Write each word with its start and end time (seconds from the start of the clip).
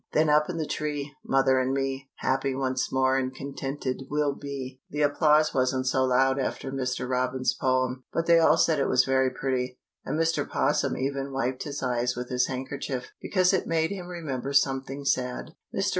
Then 0.13 0.31
up 0.31 0.49
in 0.49 0.57
the 0.57 0.65
tree, 0.65 1.13
mother 1.23 1.59
and 1.59 1.75
me, 1.75 2.09
Happy 2.15 2.55
once 2.55 2.91
more 2.91 3.19
and 3.19 3.31
contented 3.31 4.05
we'll 4.09 4.33
be. 4.33 4.81
The 4.89 5.03
applause 5.03 5.53
wasn't 5.53 5.85
so 5.85 6.05
loud 6.05 6.39
after 6.39 6.71
Mr. 6.71 7.07
Robin's 7.07 7.53
poem, 7.53 8.03
but 8.11 8.25
they 8.25 8.39
all 8.39 8.57
said 8.57 8.79
it 8.79 8.89
was 8.89 9.05
very 9.05 9.29
pretty, 9.29 9.77
and 10.03 10.19
Mr. 10.19 10.43
'Possum 10.49 10.97
even 10.97 11.31
wiped 11.31 11.65
his 11.65 11.83
eyes 11.83 12.15
with 12.15 12.29
his 12.29 12.47
handkerchief, 12.47 13.11
because 13.21 13.53
it 13.53 13.67
made 13.67 13.91
him 13.91 14.07
remember 14.07 14.53
something 14.53 15.05
sad. 15.05 15.51
Mr. 15.71 15.89